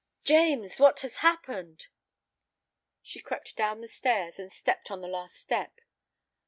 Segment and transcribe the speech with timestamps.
[0.23, 1.85] "James, what has happened?"
[3.03, 5.79] She crept down the stairs, and stepped on the last step.